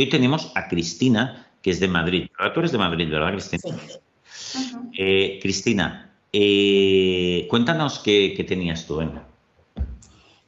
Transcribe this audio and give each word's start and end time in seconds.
Hoy 0.00 0.08
tenemos 0.08 0.50
a 0.54 0.66
Cristina, 0.66 1.46
que 1.60 1.70
es 1.70 1.78
de 1.78 1.86
Madrid. 1.86 2.30
Tú 2.54 2.60
eres 2.60 2.72
de 2.72 2.78
Madrid, 2.78 3.10
¿verdad, 3.10 3.32
Cristina? 3.32 3.76
Sí. 4.24 4.72
Eh, 4.96 5.38
Cristina, 5.42 6.10
eh, 6.32 7.46
cuéntanos 7.50 7.98
qué, 7.98 8.42
tenías 8.48 8.86
tú, 8.86 8.96
venga. 8.96 9.26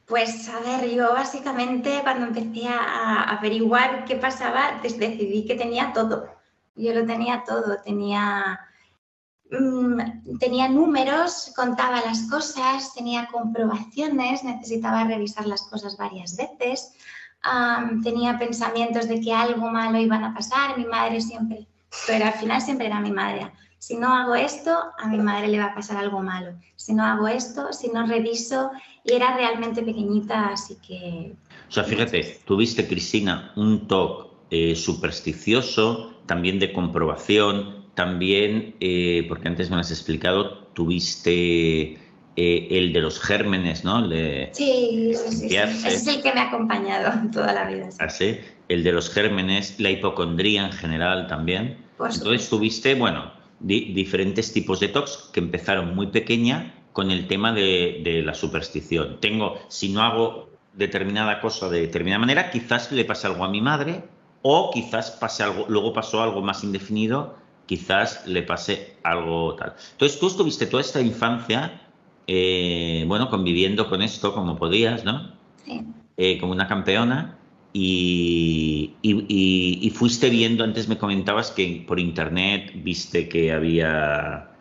Pues 0.07 0.49
a 0.49 0.59
ver, 0.59 0.89
yo 0.89 1.13
básicamente 1.13 1.99
cuando 2.01 2.25
empecé 2.25 2.67
a 2.67 3.25
averiguar 3.37 4.05
qué 4.05 4.15
pasaba, 4.15 4.81
decidí 4.81 5.45
que 5.45 5.53
tenía 5.53 5.93
todo. 5.93 6.25
Yo 6.75 6.91
lo 6.95 7.05
tenía 7.05 7.43
todo, 7.45 7.77
tenía, 7.85 8.59
mm, 9.51 10.39
tenía 10.39 10.67
números, 10.67 11.53
contaba 11.55 12.01
las 12.01 12.23
cosas, 12.23 12.91
tenía 12.95 13.27
comprobaciones, 13.31 14.43
necesitaba 14.43 15.03
revisar 15.03 15.45
las 15.45 15.61
cosas 15.61 15.95
varias 15.95 16.35
veces 16.37 16.95
tenía 18.03 18.39
pensamientos 18.39 19.07
de 19.07 19.19
que 19.19 19.33
algo 19.33 19.69
malo 19.69 19.99
iban 19.99 20.23
a 20.23 20.33
pasar, 20.33 20.77
mi 20.77 20.85
madre 20.85 21.21
siempre, 21.21 21.67
pero 22.07 22.25
al 22.25 22.33
final 22.33 22.61
siempre 22.61 22.87
era 22.87 22.99
mi 22.99 23.11
madre. 23.11 23.51
Si 23.77 23.97
no 23.97 24.13
hago 24.13 24.33
esto, 24.35 24.71
a 24.97 25.07
mi 25.09 25.17
madre 25.17 25.49
le 25.49 25.59
va 25.59 25.65
a 25.65 25.75
pasar 25.75 25.97
algo 25.97 26.21
malo. 26.21 26.53
Si 26.77 26.93
no 26.93 27.03
hago 27.03 27.27
esto, 27.27 27.73
si 27.73 27.89
no 27.89 28.07
reviso, 28.07 28.71
y 29.03 29.11
era 29.11 29.35
realmente 29.35 29.81
pequeñita, 29.81 30.47
así 30.53 30.77
que... 30.87 31.33
O 31.67 31.71
sea, 31.71 31.83
fíjate, 31.83 32.39
tuviste, 32.45 32.87
Cristina, 32.87 33.51
un 33.57 33.87
toque 33.87 34.33
eh, 34.51 34.75
supersticioso, 34.75 36.13
también 36.27 36.59
de 36.59 36.71
comprobación, 36.71 37.87
también, 37.95 38.75
eh, 38.79 39.25
porque 39.27 39.47
antes 39.47 39.69
me 39.69 39.77
has 39.77 39.91
explicado, 39.91 40.59
tuviste 40.73 41.97
eh, 42.35 42.67
el 42.71 42.93
de 42.93 43.01
los 43.01 43.19
gérmenes, 43.19 43.83
¿no? 43.83 44.09
sí, 44.09 45.13
sí, 45.13 45.49
sí, 45.49 45.55
Ese 45.55 45.87
es 45.87 46.07
el 46.07 46.23
que 46.23 46.33
me 46.33 46.39
ha 46.39 46.47
acompañado 46.47 47.11
toda 47.31 47.53
la 47.53 47.67
vida. 47.67 47.89
Así, 47.99 48.39
¿Ah, 48.39 48.45
el 48.69 48.83
de 48.83 48.91
los 48.91 49.09
gérmenes, 49.11 49.79
la 49.79 49.91
hipocondría 49.91 50.65
en 50.65 50.71
general 50.71 51.27
también. 51.27 51.77
Entonces 51.99 52.49
tuviste, 52.49 52.95
bueno, 52.95 53.31
diferentes 53.59 54.51
tipos 54.51 54.79
de 54.79 54.87
tox 54.89 55.29
que 55.31 55.39
empezaron 55.39 55.95
muy 55.95 56.07
pequeña 56.07 56.73
con 56.91 57.11
el 57.11 57.27
tema 57.27 57.53
de, 57.53 58.21
la 58.25 58.33
superstición. 58.33 59.19
Tengo, 59.19 59.59
si 59.67 59.89
no 59.89 60.01
hago 60.01 60.49
determinada 60.73 61.39
cosa 61.39 61.69
de 61.69 61.81
determinada 61.81 62.19
manera, 62.19 62.49
quizás 62.49 62.91
le 62.91 63.05
pase 63.05 63.27
algo 63.27 63.43
a 63.43 63.49
mi 63.49 63.61
madre 63.61 64.03
o 64.41 64.71
quizás 64.71 65.11
pase 65.11 65.43
algo, 65.43 65.65
luego 65.69 65.93
pasó 65.93 66.21
algo 66.21 66.41
más 66.41 66.63
indefinido, 66.63 67.35
quizás 67.65 68.25
le 68.27 68.41
pase 68.41 68.97
algo 69.03 69.55
tal. 69.55 69.75
Entonces 69.91 70.19
tú 70.19 70.27
estuviste 70.27 70.65
toda 70.65 70.81
esta 70.81 70.99
infancia 70.99 71.82
eh, 72.27 73.05
bueno, 73.07 73.29
conviviendo 73.29 73.89
con 73.89 74.01
esto 74.01 74.33
como 74.33 74.57
podías, 74.57 75.03
¿no? 75.03 75.31
Sí. 75.65 75.81
Eh, 76.17 76.37
como 76.39 76.51
una 76.51 76.67
campeona. 76.67 77.37
Y, 77.75 78.93
y, 79.01 79.89
fuiste 79.95 80.29
viendo, 80.29 80.63
antes 80.63 80.87
me 80.87 80.99
comentabas 80.99 81.49
que 81.49 81.83
por 81.87 81.99
internet 81.99 82.71
viste 82.75 83.27
que 83.27 83.51
había, 83.51 84.51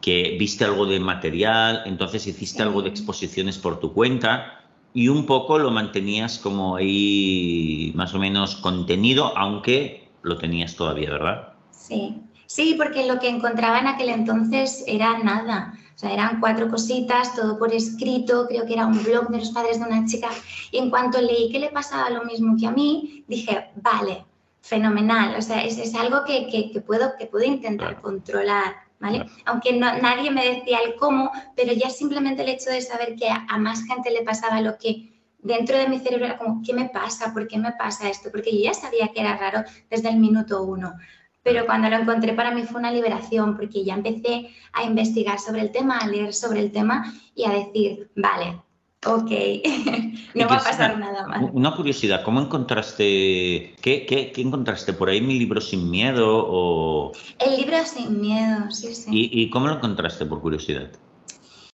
que 0.00 0.36
viste 0.38 0.64
algo 0.64 0.86
de 0.86 0.98
material, 0.98 1.82
entonces 1.84 2.26
hiciste 2.26 2.62
algo 2.62 2.80
de 2.80 2.88
exposiciones 2.88 3.58
por 3.58 3.80
tu 3.80 3.92
cuenta 3.92 4.62
y 4.94 5.08
un 5.08 5.26
poco 5.26 5.58
lo 5.58 5.70
mantenías 5.70 6.38
como 6.38 6.76
ahí 6.76 7.92
más 7.94 8.14
o 8.14 8.18
menos 8.18 8.56
contenido, 8.56 9.36
aunque 9.36 10.08
lo 10.22 10.38
tenías 10.38 10.74
todavía, 10.74 11.10
¿verdad? 11.10 11.52
Sí, 11.72 12.22
sí, 12.46 12.74
porque 12.78 13.06
lo 13.06 13.18
que 13.18 13.28
encontraba 13.28 13.80
en 13.80 13.88
aquel 13.88 14.10
entonces 14.10 14.84
era 14.86 15.18
nada 15.18 15.74
sea, 16.02 16.12
eran 16.12 16.40
cuatro 16.40 16.68
cositas, 16.68 17.34
todo 17.34 17.58
por 17.58 17.72
escrito, 17.72 18.46
creo 18.48 18.66
que 18.66 18.74
era 18.74 18.86
un 18.86 19.02
blog 19.02 19.28
de 19.28 19.38
los 19.38 19.50
padres 19.50 19.78
de 19.78 19.86
una 19.86 20.04
chica. 20.04 20.28
Y 20.70 20.78
en 20.78 20.90
cuanto 20.90 21.20
leí 21.20 21.50
que 21.50 21.60
le 21.60 21.70
pasaba 21.70 22.10
lo 22.10 22.24
mismo 22.24 22.56
que 22.58 22.66
a 22.66 22.72
mí, 22.72 23.24
dije, 23.28 23.70
vale, 23.76 24.24
fenomenal. 24.60 25.36
O 25.36 25.42
sea, 25.42 25.64
es, 25.64 25.78
es 25.78 25.94
algo 25.94 26.24
que, 26.24 26.48
que, 26.72 26.80
puedo, 26.80 27.16
que 27.18 27.26
puedo 27.26 27.44
intentar 27.44 28.00
controlar. 28.00 28.74
¿Vale? 28.98 29.26
Aunque 29.46 29.72
no, 29.72 29.98
nadie 29.98 30.30
me 30.30 30.44
decía 30.44 30.78
el 30.86 30.94
cómo, 30.94 31.32
pero 31.56 31.72
ya 31.72 31.90
simplemente 31.90 32.42
el 32.42 32.50
hecho 32.50 32.70
de 32.70 32.80
saber 32.80 33.16
que 33.16 33.28
a, 33.28 33.46
a 33.48 33.58
más 33.58 33.84
gente 33.84 34.12
le 34.12 34.22
pasaba 34.22 34.60
lo 34.60 34.78
que 34.78 35.12
dentro 35.40 35.76
de 35.76 35.88
mi 35.88 35.98
cerebro 35.98 36.26
era 36.26 36.38
como, 36.38 36.62
¿qué 36.64 36.72
me 36.72 36.88
pasa? 36.88 37.32
¿Por 37.32 37.48
qué 37.48 37.58
me 37.58 37.72
pasa 37.72 38.08
esto? 38.08 38.30
Porque 38.30 38.56
yo 38.56 38.62
ya 38.62 38.74
sabía 38.74 39.08
que 39.08 39.20
era 39.20 39.36
raro 39.36 39.64
desde 39.90 40.08
el 40.08 40.18
minuto 40.18 40.62
uno 40.62 40.94
pero 41.42 41.66
cuando 41.66 41.88
lo 41.90 41.96
encontré 41.96 42.34
para 42.34 42.52
mí 42.52 42.62
fue 42.62 42.80
una 42.80 42.92
liberación 42.92 43.56
porque 43.56 43.84
ya 43.84 43.94
empecé 43.94 44.50
a 44.72 44.84
investigar 44.84 45.38
sobre 45.38 45.62
el 45.62 45.72
tema, 45.72 45.98
a 45.98 46.08
leer 46.08 46.32
sobre 46.32 46.60
el 46.60 46.70
tema 46.70 47.12
y 47.34 47.44
a 47.44 47.50
decir, 47.50 48.10
vale, 48.14 48.60
ok, 49.04 49.30
no 50.34 50.48
va 50.48 50.56
a 50.56 50.64
pasar 50.64 50.98
nada 50.98 51.26
más. 51.26 51.50
Una 51.52 51.74
curiosidad, 51.74 52.22
¿cómo 52.22 52.40
encontraste, 52.40 53.74
qué, 53.80 54.06
qué, 54.06 54.32
encontraste 54.36 54.92
por 54.92 55.08
ahí, 55.08 55.20
mi 55.20 55.38
libro 55.38 55.60
sin 55.60 55.90
miedo 55.90 56.46
o...? 56.48 57.12
El 57.38 57.56
libro 57.56 57.84
sin 57.84 58.20
miedo, 58.20 58.70
sí, 58.70 58.94
sí. 58.94 59.08
¿Y, 59.10 59.50
cómo 59.50 59.66
lo 59.66 59.74
encontraste 59.74 60.24
por 60.26 60.40
curiosidad? 60.40 60.90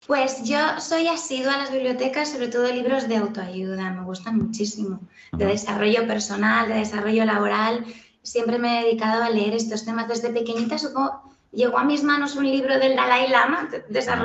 Pues 0.08 0.42
yo 0.42 0.58
soy 0.80 1.06
asidua 1.06 1.54
a 1.54 1.58
las 1.58 1.72
bibliotecas, 1.72 2.32
sobre 2.32 2.48
todo 2.48 2.72
libros 2.72 3.08
de 3.08 3.16
autoayuda, 3.16 3.92
me 3.92 4.02
gustan 4.02 4.36
muchísimo, 4.38 5.00
de 5.30 5.46
desarrollo 5.46 6.08
personal, 6.08 6.68
de 6.68 6.74
desarrollo 6.74 7.24
laboral 7.24 7.86
siempre 8.22 8.58
me 8.58 8.80
he 8.80 8.84
dedicado 8.84 9.22
a 9.22 9.30
leer 9.30 9.54
estos 9.54 9.84
temas 9.84 10.08
desde 10.08 10.30
pequeñita. 10.30 10.78
Supongo, 10.78 11.34
llegó 11.50 11.78
a 11.78 11.84
mis 11.84 12.02
manos 12.02 12.36
un 12.36 12.48
libro 12.48 12.78
del 12.78 12.96
Dalai 12.96 13.28
Lama, 13.28 13.68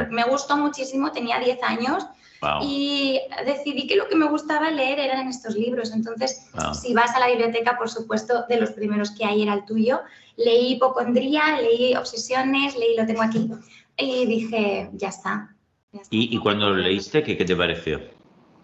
me 0.09 0.23
gustó 0.25 0.57
muchísimo, 0.57 1.11
tenía 1.11 1.39
10 1.39 1.63
años. 1.63 2.05
Y 2.61 3.19
decidí 3.47 3.87
que 3.87 3.95
lo 3.95 4.07
que 4.07 4.15
me 4.15 4.29
gustaba 4.29 4.69
leer 4.69 4.99
eran 4.99 5.27
estos 5.27 5.55
libros. 5.55 5.91
Entonces, 5.91 6.47
si 6.79 6.93
vas 6.93 7.15
a 7.15 7.19
la 7.19 7.29
biblioteca, 7.29 7.77
por 7.77 7.89
supuesto, 7.89 8.45
de 8.47 8.59
los 8.59 8.71
primeros 8.71 9.09
que 9.11 9.25
hay 9.25 9.41
era 9.41 9.55
el 9.55 9.65
tuyo. 9.65 10.01
Leí 10.35 10.73
hipocondría, 10.73 11.59
leí 11.59 11.95
obsesiones, 11.95 12.77
leí 12.77 12.95
lo 12.95 13.07
tengo 13.07 13.23
aquí. 13.23 13.49
Y 13.97 14.27
dije, 14.27 14.91
ya 14.93 15.09
está. 15.09 15.55
¿Y, 16.11 16.37
cuando 16.37 16.69
lo 16.69 16.75
leíste, 16.75 17.23
¿qué, 17.23 17.35
qué 17.35 17.43
te 17.43 17.55
pareció? 17.55 17.99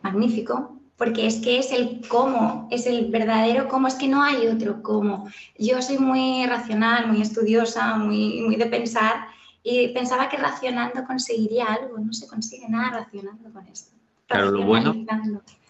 Magnífico 0.04 0.83
porque 1.04 1.28
es 1.28 1.42
que 1.42 1.58
es 1.58 1.74
el 1.74 2.00
cómo, 2.08 2.70
es 2.72 2.86
el 2.86 3.12
verdadero 3.12 3.68
cómo, 3.68 3.90
es 3.90 3.96
que 3.96 4.08
no 4.08 4.24
hay 4.24 4.48
otro 4.48 4.82
cómo. 4.82 5.30
Yo 5.60 5.82
soy 5.82 5.98
muy 5.98 6.46
racional, 6.46 7.08
muy 7.08 7.22
estudiosa, 7.22 7.98
muy, 7.98 8.40
muy 8.40 8.56
de 8.56 8.68
pensar 8.68 9.28
y 9.64 9.90
pensaba 9.90 10.30
que 10.30 10.38
racionando 10.38 11.04
conseguiría 11.04 11.66
algo, 11.66 12.00
no 12.00 12.14
se 12.14 12.26
consigue 12.26 12.70
nada 12.70 13.02
racionando 13.02 13.52
con 13.52 13.68
esto. 13.68 13.92
Claro, 14.28 14.52
lo 14.52 14.64
bueno 14.64 14.96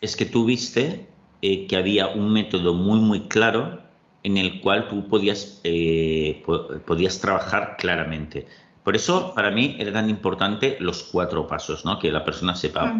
es 0.02 0.16
que 0.16 0.28
tú 0.28 0.46
viste 0.46 1.08
eh, 1.42 1.66
que 1.66 1.78
había 1.78 2.10
un 2.10 2.32
método 2.32 2.76
muy, 2.76 3.00
muy 3.00 3.22
claro 3.22 3.82
en 4.22 4.38
el 4.38 4.62
cual 4.62 4.88
tú 4.88 5.08
podías, 5.08 5.62
eh, 5.64 6.44
podías 6.86 7.20
trabajar 7.20 7.78
claramente. 7.80 8.46
Por 8.84 8.96
eso, 8.96 9.34
para 9.34 9.50
mí, 9.50 9.78
era 9.80 9.94
tan 9.94 10.12
importante 10.12 10.78
los 10.80 11.02
cuatro 11.02 11.48
pasos, 11.48 11.86
¿no? 11.86 11.98
Que 11.98 12.12
la 12.12 12.24
persona 12.24 12.54
sepa, 12.54 12.96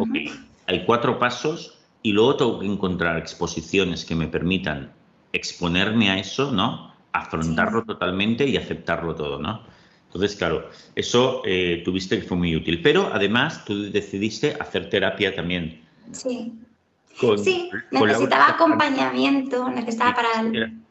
hay 0.66 0.84
cuatro 0.84 1.20
pasos 1.20 1.78
y 2.04 2.12
luego 2.12 2.36
tengo 2.36 2.58
que 2.60 2.66
encontrar 2.66 3.16
exposiciones 3.16 4.04
que 4.04 4.14
me 4.14 4.28
permitan 4.28 4.92
exponerme 5.32 6.10
a 6.10 6.18
eso, 6.18 6.52
¿no? 6.52 6.92
Afrontarlo 7.12 7.82
totalmente 7.82 8.46
y 8.46 8.58
aceptarlo 8.58 9.14
todo, 9.14 9.38
¿no? 9.38 9.62
Entonces, 10.08 10.36
claro, 10.36 10.68
eso 10.94 11.40
eh, 11.46 11.80
tuviste 11.82 12.20
que 12.20 12.26
fue 12.28 12.36
muy 12.36 12.54
útil. 12.54 12.82
Pero 12.82 13.08
además 13.10 13.64
tú 13.64 13.90
decidiste 13.90 14.54
hacer 14.60 14.90
terapia 14.90 15.34
también. 15.34 15.82
Sí. 16.12 16.52
sí, 17.42 17.70
necesitaba 17.90 18.50
acompañamiento, 18.50 19.70
necesitaba 19.70 20.14
para... 20.14 20.28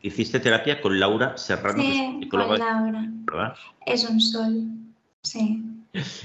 Hiciste 0.01 0.39
terapia 0.39 0.81
con 0.81 0.99
Laura 0.99 1.37
Serrano, 1.37 1.83
sí, 1.83 2.27
con 2.27 2.39
Laura. 2.39 3.07
¿verdad? 3.25 3.55
Es 3.85 4.09
un 4.09 4.19
sol, 4.19 4.63
sí. 5.21 5.63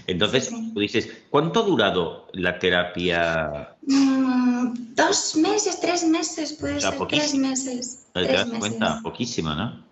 Entonces, 0.07 0.51
tú 0.73 0.81
dices, 0.81 1.25
¿cuánto 1.29 1.61
ha 1.61 1.63
durado 1.65 2.29
la 2.33 2.59
terapia? 2.59 3.77
Mm, 3.83 4.95
dos 4.95 5.37
meses, 5.37 5.79
tres 5.81 6.05
meses, 6.05 6.55
puede 6.55 6.81
ser, 6.81 6.99
tres 7.09 7.35
meses. 7.35 8.07
¿Te 8.15 8.33
das 8.33 8.49
cuenta? 8.59 9.01
Poquísimo, 9.03 9.55
¿no? 9.55 9.85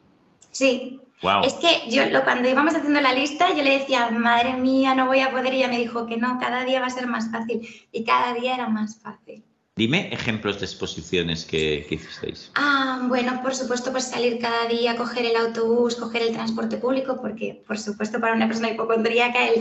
Sí. 0.50 1.00
Es 1.44 1.54
que 1.54 1.90
yo 1.90 2.06
lo, 2.06 2.24
cuando 2.24 2.48
íbamos 2.48 2.74
haciendo 2.74 3.00
la 3.00 3.12
lista, 3.12 3.48
yo 3.54 3.62
le 3.62 3.78
decía, 3.78 4.10
madre 4.10 4.54
mía, 4.54 4.94
no 4.94 5.06
voy 5.06 5.20
a 5.20 5.30
poder, 5.30 5.54
y 5.54 5.58
ella 5.58 5.68
me 5.68 5.78
dijo 5.78 6.06
que 6.06 6.18
no, 6.18 6.38
cada 6.38 6.64
día 6.64 6.80
va 6.80 6.86
a 6.86 6.90
ser 6.90 7.06
más 7.06 7.30
fácil. 7.30 7.66
Y 7.90 8.04
cada 8.04 8.34
día 8.34 8.54
era 8.54 8.68
más 8.68 8.98
fácil. 9.00 9.42
Dime 9.78 10.08
ejemplos 10.10 10.58
de 10.58 10.64
exposiciones 10.64 11.44
que, 11.44 11.86
hicisteis. 11.90 12.50
Ah, 12.54 13.04
bueno, 13.08 13.42
por 13.42 13.54
supuesto, 13.54 13.92
pues 13.92 14.04
salir 14.04 14.38
cada 14.38 14.66
día, 14.68 14.96
coger 14.96 15.26
el 15.26 15.36
autobús, 15.36 15.96
coger 15.96 16.22
el 16.22 16.32
transporte 16.32 16.78
público, 16.78 17.18
porque 17.20 17.62
por 17.66 17.78
supuesto 17.78 18.18
para 18.18 18.32
una 18.32 18.46
persona 18.46 18.70
hipocondríaca 18.70 19.46
el 19.46 19.60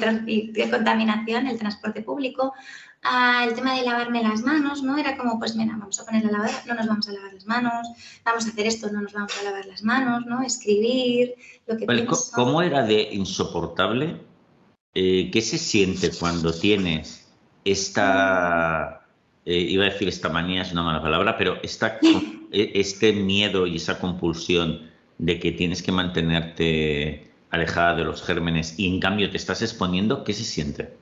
de 0.54 0.70
contaminación, 0.70 1.48
el 1.48 1.60
transporte 1.60 2.02
público. 2.02 2.54
Ah, 3.04 3.46
el 3.46 3.56
tema 3.56 3.76
de 3.76 3.84
lavarme 3.84 4.24
las 4.24 4.42
manos, 4.42 4.82
¿no? 4.84 4.98
Era 4.98 5.18
como, 5.18 5.38
pues 5.38 5.54
mira, 5.58 5.76
vamos 5.78 6.00
a 6.00 6.06
poner 6.06 6.24
la 6.24 6.32
lavadora, 6.32 6.64
no 6.66 6.76
nos 6.76 6.88
vamos 6.88 7.10
a 7.10 7.12
lavar 7.12 7.34
las 7.34 7.46
manos, 7.46 7.88
vamos 8.24 8.46
a 8.46 8.50
hacer 8.50 8.68
esto, 8.68 8.90
no 8.92 9.02
nos 9.02 9.12
vamos 9.12 9.38
a 9.38 9.44
lavar 9.44 9.66
las 9.66 9.84
manos, 9.84 10.26
¿no? 10.26 10.42
Escribir, 10.44 11.36
lo 11.68 11.76
que 11.76 11.86
¿Cómo 12.34 12.62
era 12.62 12.84
de 12.84 13.10
insoportable? 13.12 14.22
Eh, 14.94 15.30
¿Qué 15.30 15.42
se 15.42 15.58
siente 15.58 16.10
cuando 16.18 16.54
tienes 16.54 17.28
esta 17.66 19.05
eh, 19.46 19.58
iba 19.58 19.86
a 19.86 19.90
decir 19.90 20.08
esta 20.08 20.30
manía, 20.30 20.64
es 20.64 20.72
una 20.72 20.82
mala 20.82 21.02
palabra, 21.02 21.38
pero 21.38 21.58
esta, 21.62 22.00
e, 22.52 22.72
este 22.74 23.14
miedo 23.14 23.68
y 23.68 23.76
esa 23.76 24.00
compulsión 24.00 24.90
de 25.20 25.40
que 25.40 25.52
tienes 25.52 25.84
que 25.84 25.92
mantenerte 25.92 27.32
alejada 27.52 27.96
de 27.96 28.04
los 28.04 28.24
gérmenes 28.24 28.78
y 28.78 28.88
en 28.88 29.00
cambio 29.00 29.30
te 29.30 29.38
estás 29.38 29.62
exponiendo, 29.62 30.24
¿qué 30.24 30.34
se 30.34 30.44
siente? 30.44 30.94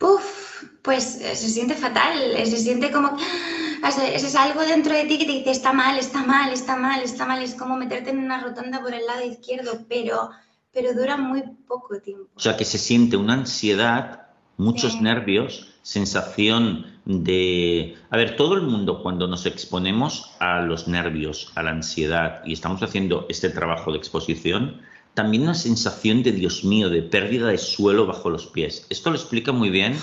Uf, 0.00 0.64
pues 0.82 1.20
eh, 1.20 1.36
se 1.36 1.48
siente 1.48 1.74
fatal, 1.74 2.18
eh, 2.36 2.46
se 2.46 2.56
siente 2.56 2.90
como 2.90 3.16
es 4.14 4.34
algo 4.34 4.62
dentro 4.62 4.94
de 4.94 5.04
ti 5.04 5.18
que 5.18 5.26
te 5.26 5.32
dice 5.32 5.50
está 5.50 5.72
mal, 5.72 5.98
está 5.98 6.24
mal, 6.24 6.52
está 6.52 6.76
mal, 6.76 7.02
está 7.02 7.26
mal, 7.26 7.42
es 7.42 7.54
como 7.54 7.76
meterte 7.76 8.10
en 8.10 8.18
una 8.18 8.40
rotonda 8.40 8.80
por 8.80 8.94
el 8.94 9.06
lado 9.06 9.24
izquierdo, 9.24 9.84
pero, 9.88 10.30
pero 10.72 10.94
dura 10.94 11.16
muy 11.16 11.42
poco 11.66 12.00
tiempo. 12.00 12.28
O 12.34 12.40
sea, 12.40 12.56
que 12.56 12.64
se 12.64 12.78
siente 12.78 13.16
una 13.16 13.34
ansiedad, 13.34 14.28
muchos 14.56 15.00
nervios, 15.00 15.74
sensación 15.82 16.97
de... 17.08 17.96
A 18.10 18.18
ver, 18.18 18.36
todo 18.36 18.54
el 18.54 18.62
mundo 18.62 19.02
cuando 19.02 19.26
nos 19.26 19.46
exponemos 19.46 20.30
a 20.38 20.60
los 20.60 20.86
nervios, 20.86 21.50
a 21.54 21.62
la 21.62 21.70
ansiedad 21.70 22.42
y 22.44 22.52
estamos 22.52 22.82
haciendo 22.82 23.26
este 23.30 23.48
trabajo 23.48 23.90
de 23.90 23.98
exposición, 23.98 24.82
también 25.14 25.44
una 25.44 25.54
sensación 25.54 26.22
de, 26.22 26.32
Dios 26.32 26.64
mío, 26.64 26.90
de 26.90 27.02
pérdida 27.02 27.48
de 27.48 27.58
suelo 27.58 28.06
bajo 28.06 28.28
los 28.28 28.46
pies. 28.46 28.86
Esto 28.90 29.10
lo 29.10 29.16
explica 29.16 29.52
muy 29.52 29.70
bien 29.70 29.96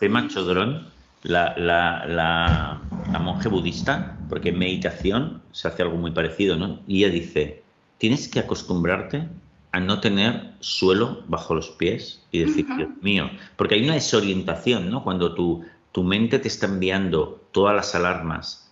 Pema 0.00 0.28
Chodron, 0.28 0.86
la, 1.22 1.54
la, 1.56 2.04
la, 2.06 2.80
la 3.10 3.18
monje 3.18 3.48
budista, 3.48 4.18
porque 4.28 4.50
en 4.50 4.58
meditación 4.58 5.42
se 5.52 5.66
hace 5.66 5.82
algo 5.82 5.96
muy 5.96 6.10
parecido, 6.10 6.56
¿no? 6.56 6.80
Y 6.86 7.04
ella 7.04 7.12
dice, 7.12 7.62
tienes 7.96 8.28
que 8.28 8.38
acostumbrarte 8.38 9.28
a 9.72 9.80
no 9.80 10.00
tener 10.00 10.52
suelo 10.60 11.22
bajo 11.26 11.54
los 11.54 11.70
pies 11.70 12.22
y 12.32 12.40
decir, 12.40 12.66
Dios 12.76 12.90
mío, 13.00 13.30
porque 13.56 13.76
hay 13.76 13.84
una 13.84 13.94
desorientación, 13.94 14.90
¿no? 14.90 15.02
Cuando 15.04 15.34
tu, 15.34 15.64
tu 15.92 16.04
mente 16.04 16.38
te 16.38 16.48
está 16.48 16.66
enviando 16.66 17.40
todas 17.52 17.74
las 17.74 17.94
alarmas 17.94 18.70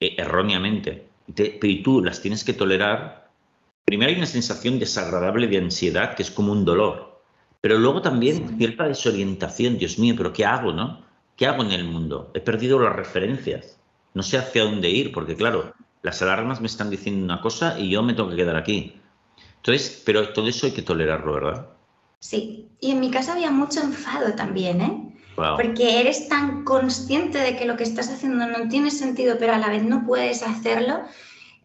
eh, 0.00 0.14
erróneamente 0.18 1.08
y, 1.28 1.82
tú 1.82 2.02
las 2.02 2.20
tienes 2.22 2.44
que 2.44 2.52
tolerar, 2.52 3.30
primero 3.84 4.10
hay 4.10 4.16
una 4.16 4.26
sensación 4.26 4.78
desagradable 4.78 5.48
de 5.48 5.58
ansiedad 5.58 6.14
que 6.14 6.22
es 6.22 6.30
como 6.30 6.52
un 6.52 6.64
dolor, 6.64 7.20
pero 7.60 7.78
luego 7.78 8.00
también 8.02 8.56
cierta 8.58 8.86
desorientación, 8.86 9.78
Dios 9.78 9.98
mío, 9.98 10.14
pero 10.16 10.32
¿qué 10.32 10.44
hago, 10.44 10.72
no? 10.72 11.04
¿Qué 11.36 11.46
hago 11.46 11.62
en 11.62 11.72
el 11.72 11.84
mundo? 11.84 12.30
He 12.34 12.40
perdido 12.40 12.78
las 12.78 12.94
referencias, 12.94 13.78
no 14.14 14.22
sé 14.22 14.38
hacia 14.38 14.64
dónde 14.64 14.88
ir, 14.88 15.12
porque 15.12 15.36
claro, 15.36 15.74
las 16.02 16.22
alarmas 16.22 16.60
me 16.60 16.68
están 16.68 16.90
diciendo 16.90 17.24
una 17.24 17.40
cosa 17.40 17.78
y 17.78 17.90
yo 17.90 18.02
me 18.02 18.14
tengo 18.14 18.30
que 18.30 18.36
quedar 18.36 18.56
aquí. 18.56 19.00
Entonces, 19.56 20.02
pero 20.06 20.32
todo 20.32 20.46
eso 20.46 20.66
hay 20.66 20.72
que 20.72 20.82
tolerarlo, 20.82 21.32
¿verdad? 21.34 21.66
Sí, 22.20 22.68
y 22.80 22.92
en 22.92 23.00
mi 23.00 23.10
casa 23.10 23.32
había 23.32 23.50
mucho 23.50 23.80
enfado 23.80 24.34
también, 24.34 24.80
¿eh? 24.80 25.05
Porque 25.36 26.00
eres 26.00 26.28
tan 26.28 26.64
consciente 26.64 27.38
de 27.38 27.56
que 27.56 27.66
lo 27.66 27.76
que 27.76 27.84
estás 27.84 28.10
haciendo 28.10 28.46
no 28.46 28.68
tiene 28.68 28.90
sentido, 28.90 29.36
pero 29.38 29.52
a 29.52 29.58
la 29.58 29.68
vez 29.68 29.84
no 29.84 30.04
puedes 30.06 30.42
hacerlo. 30.42 31.02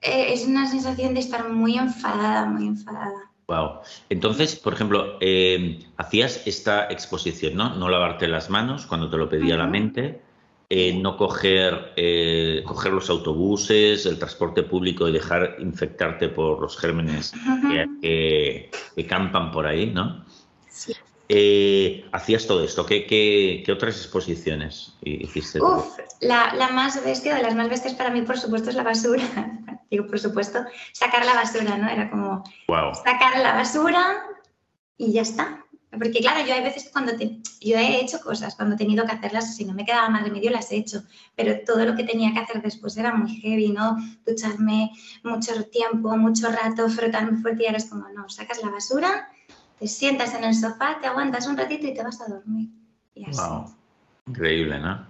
Eh, 0.02 0.34
es 0.34 0.46
una 0.46 0.70
sensación 0.70 1.14
de 1.14 1.22
estar 1.22 1.50
muy 1.50 1.78
enfadada, 1.78 2.46
muy 2.46 2.68
enfadada. 2.68 3.32
Wow. 3.48 3.80
Entonces, 4.10 4.56
por 4.56 4.74
ejemplo, 4.74 5.18
eh, 5.22 5.80
hacías 5.98 6.46
esta 6.46 6.88
exposición, 6.90 7.56
¿no? 7.56 7.76
No 7.76 7.90
lavarte 7.90 8.28
las 8.28 8.50
manos 8.50 8.86
cuando 8.86 9.10
te 9.10 9.18
lo 9.18 9.30
pedía 9.30 9.58
la 9.58 9.68
mente, 9.68 10.22
eh, 10.70 10.94
no 10.94 11.18
coger, 11.18 11.94
coger 12.66 12.94
los 12.94 13.10
autobuses, 13.10 14.06
el 14.06 14.18
transporte 14.18 14.64
público 14.64 15.08
y 15.08 15.12
dejar 15.12 15.58
infectarte 15.60 16.30
por 16.30 16.62
los 16.62 16.78
gérmenes 16.78 17.34
que, 18.02 18.70
que, 18.96 19.08
campan 19.08 19.52
por 19.52 19.68
ahí, 19.68 19.88
¿no? 19.88 20.24
Sí. 20.70 20.94
Eh, 21.34 22.06
hacías 22.12 22.46
todo 22.46 22.62
esto. 22.62 22.86
¿Qué, 22.86 23.64
otras 23.72 23.96
exposiciones 23.96 24.98
hiciste? 25.02 25.62
Uf, 25.62 25.98
la, 26.20 26.70
más 26.74 27.02
bestia 27.06 27.36
de 27.36 27.42
las 27.42 27.56
más 27.56 27.70
bestias 27.70 27.94
para 27.94 28.10
mí, 28.10 28.22
por 28.24 28.38
supuesto, 28.38 28.70
es 28.70 28.76
la 28.76 28.84
basura. 28.84 29.24
Digo, 29.90 30.08
por 30.08 30.20
supuesto, 30.20 30.60
sacar 30.92 31.26
la 31.26 31.34
basura, 31.34 31.78
¿no? 31.78 31.90
Era 31.90 32.10
como 32.10 32.44
sacar 33.06 33.40
la 33.40 33.54
basura 33.54 34.24
y 34.98 35.14
ya 35.14 35.22
está. 35.22 35.66
Porque 35.90 36.20
claro, 36.20 36.46
yo 36.46 36.54
hay 36.54 36.64
veces 36.64 36.90
cuando 36.92 37.14
yo 37.18 37.78
he 37.78 38.02
hecho 38.02 38.20
cosas 38.20 38.56
cuando 38.56 38.76
he 38.76 38.78
tenido 38.78 39.06
que 39.06 39.12
hacerlas, 39.14 39.56
si 39.56 39.64
no 39.64 39.74
me 39.74 39.86
quedaba 39.86 40.10
más 40.10 40.24
remedio 40.24 40.52
las 40.52 40.72
he 40.72 40.78
hecho, 40.78 41.04
pero 41.36 41.60
todo 41.66 41.86
lo 41.86 41.96
que 41.96 42.04
tenía 42.04 42.34
que 42.34 42.40
hacer 42.40 42.62
después 42.62 42.96
era 42.98 43.14
muy 43.14 43.38
heavy, 43.40 43.70
¿no? 43.70 43.96
Ducharme 44.26 44.92
mucho 45.24 45.64
tiempo, 45.66 46.16
mucho 46.18 46.50
rato, 46.50 46.90
frotarme 46.90 47.42
fuerte 47.42 47.64
y 47.64 47.68
eres 47.68 47.86
como, 47.86 48.08
no, 48.10 48.30
sacas 48.30 48.62
la 48.62 48.70
basura 48.70 49.30
te 49.82 49.88
sientas 49.88 50.36
en 50.36 50.44
el 50.44 50.54
sofá, 50.54 51.00
te 51.02 51.08
aguantas 51.08 51.48
un 51.48 51.58
ratito 51.58 51.88
y 51.88 51.96
te 51.96 52.04
vas 52.04 52.22
a 52.22 52.28
dormir. 52.28 52.70
Wow. 53.16 53.74
Increíble, 54.28 54.78
¿no? 54.78 55.08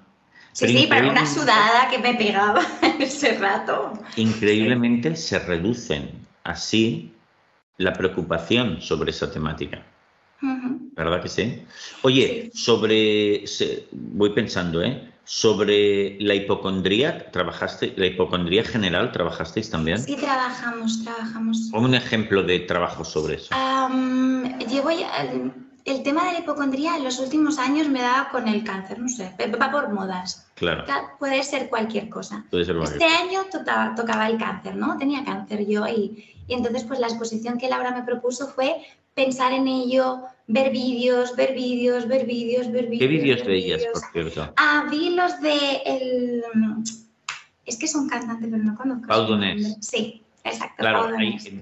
Sí, 0.54 0.66
sí, 0.66 0.88
para 0.88 1.10
una 1.10 1.26
sudada 1.26 1.90
que 1.90 2.00
me 2.00 2.14
pegaba 2.14 2.62
en 2.82 3.02
ese 3.02 3.38
rato. 3.38 3.92
Increíblemente 4.16 5.18
se 5.18 5.40
reducen 5.40 6.26
así 6.46 7.14
la 7.80 7.92
preocupación 7.92 8.82
sobre 8.82 9.12
esa 9.12 9.30
temática. 9.30 9.84
¿Verdad 10.96 11.22
que 11.22 11.28
sí? 11.28 11.66
Oye, 12.04 12.50
sobre, 12.54 13.44
voy 13.92 14.30
pensando, 14.30 14.82
¿eh? 14.82 15.11
Sobre 15.34 16.18
la 16.20 16.36
hipocondría, 16.36 17.32
¿trabajaste, 17.32 17.94
la 17.96 18.06
hipocondría 18.06 18.66
general, 18.66 19.14
trabajasteis 19.14 19.70
también? 19.70 19.98
Sí, 19.98 20.18
trabajamos, 20.18 21.06
trabajamos. 21.06 21.72
Un 21.72 21.96
ejemplo 21.96 22.44
de 22.44 22.60
trabajo 22.60 23.06
sobre 23.06 23.36
eso. 23.36 23.56
llevo 24.70 24.90
el, 24.90 26.04
tema 26.04 26.26
de 26.26 26.34
la 26.34 26.40
hipocondría 26.40 26.98
en 26.98 27.06
los 27.06 27.18
últimos 27.20 27.60
años 27.60 27.88
me 27.88 28.02
da 28.02 28.28
con 28.30 28.50
el 28.50 28.66
cáncer, 28.66 29.00
no 29.00 29.08
sé, 29.08 29.34
va 29.58 29.72
por 29.72 29.94
modas. 29.94 30.48
Claro. 30.56 30.84
Puede 31.18 31.42
ser 31.44 31.70
cualquier 31.70 32.10
cosa. 32.10 32.44
Puede 32.52 32.66
ser 32.66 32.76
Este 32.76 33.06
año 33.06 33.46
tocaba, 33.50 33.96
tocaba, 33.96 34.28
el 34.28 34.38
cáncer, 34.38 34.76
¿no? 34.76 34.98
Tenía 34.98 35.24
cáncer 35.24 35.66
yo 35.66 35.88
y, 35.88 36.26
y 36.46 36.54
entonces 36.54 36.84
pues 36.84 37.00
la 37.00 37.08
exposición 37.08 37.58
que 37.58 37.70
Laura 37.70 37.92
me 37.92 38.04
propuso 38.04 38.50
fue 38.50 38.86
pensar 39.14 39.54
en 39.54 39.70
ello, 39.70 40.24
ver 40.48 40.72
vídeos, 40.72 41.36
ver 41.36 41.54
vídeos, 41.54 42.08
ver 42.08 42.26
vídeos, 42.26 42.72
ver 42.72 42.88
vídeos. 42.88 43.00
¿Qué 43.00 43.08
vídeos 43.08 43.46
veías, 43.46 43.84
por 43.86 44.02
cierto? 44.12 44.54
Ah, 44.58 44.88
vi 44.90 45.16
los 45.16 45.40
de 45.42 45.82
el... 45.86 46.44
Es 47.66 47.78
que 47.78 47.86
es 47.86 47.96
un 47.96 48.10
cantante, 48.10 48.48
pero 48.48 48.64
no 48.64 48.76
conozco. 48.76 49.08
Pau 49.08 49.28
Sí, 49.82 50.24
exacto. 50.44 50.76
Claro, 50.80 51.10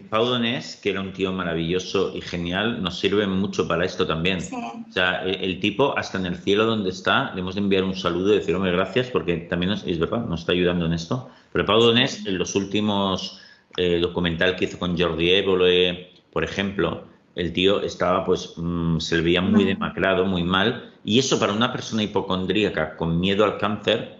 Pau 0.09 0.25
Donés, 0.25 0.77
que 0.77 0.91
era 0.91 1.01
un 1.01 1.11
tío 1.13 1.31
maravilloso 1.33 2.15
y 2.15 2.21
genial, 2.21 2.81
nos 2.81 2.99
sirve 2.99 3.27
mucho 3.27 3.67
para 3.67 3.85
esto 3.85 4.07
también. 4.07 4.41
Sí. 4.41 4.55
O 4.55 4.91
sea, 4.91 5.23
el, 5.23 5.59
tipo, 5.59 5.97
hasta 5.97 6.17
en 6.17 6.25
el 6.25 6.37
cielo 6.37 6.65
donde 6.65 6.89
está, 6.89 7.33
le 7.33 7.41
hemos 7.41 7.55
de 7.55 7.61
enviar 7.61 7.83
un 7.83 7.95
saludo 7.95 8.33
y 8.33 8.37
decir, 8.37 8.55
hombre, 8.55 8.71
gracias, 8.71 9.09
porque 9.11 9.35
también 9.37 9.73
es 9.73 9.99
verdad, 9.99 10.25
nos 10.25 10.41
está 10.41 10.53
ayudando 10.53 10.85
en 10.85 10.93
esto. 10.93 11.29
Pero 11.51 11.65
Pau 11.65 11.81
Donés, 11.81 12.25
en 12.25 12.37
los 12.37 12.55
últimos 12.55 13.41
eh, 13.77 13.99
documental 13.99 14.55
que 14.55 14.65
hizo 14.65 14.79
con 14.79 14.97
Jordi 14.97 15.29
Évole, 15.31 16.11
por 16.31 16.43
ejemplo, 16.43 17.03
el 17.39 17.53
tío 17.53 17.81
estaba, 17.81 18.25
pues, 18.25 18.53
mm, 18.57 18.99
se 18.99 19.15
le 19.15 19.23
veía 19.23 19.41
muy 19.41 19.63
demacrado, 19.63 20.25
muy 20.25 20.43
mal, 20.43 20.91
y 21.05 21.19
eso 21.19 21.39
para 21.39 21.53
una 21.53 21.71
persona 21.71 22.03
hipocondríaca 22.03 22.97
con 22.97 23.19
miedo 23.19 23.45
al 23.45 23.57
cáncer 23.57 24.19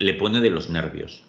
le 0.00 0.14
pone 0.14 0.40
de 0.40 0.50
los 0.50 0.68
nervios. 0.68 1.22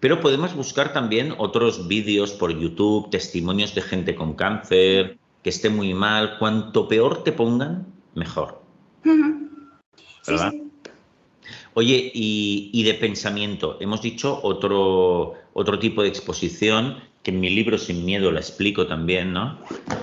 Pero 0.00 0.20
podemos 0.20 0.54
buscar 0.54 0.92
también 0.92 1.32
otros 1.38 1.86
vídeos 1.86 2.32
por 2.32 2.58
YouTube, 2.58 3.08
testimonios 3.10 3.74
de 3.74 3.82
gente 3.82 4.16
con 4.16 4.34
cáncer, 4.34 5.16
que 5.44 5.50
esté 5.50 5.70
muy 5.70 5.94
mal. 5.94 6.38
Cuanto 6.38 6.88
peor 6.88 7.22
te 7.22 7.30
pongan, 7.30 7.86
mejor. 8.14 8.60
¿Verdad? 10.26 10.52
Oye, 11.74 12.10
y, 12.14 12.82
de 12.82 12.94
pensamiento, 12.94 13.78
hemos 13.80 14.02
dicho 14.02 14.40
otro, 14.42 15.34
otro 15.52 15.78
tipo 15.78 16.02
de 16.02 16.08
exposición 16.08 16.98
que 17.24 17.30
en 17.30 17.40
mi 17.40 17.50
libro 17.50 17.78
Sin 17.78 18.04
Miedo 18.04 18.30
la 18.30 18.38
explico 18.38 18.86
también, 18.86 19.32
¿no? 19.32 19.58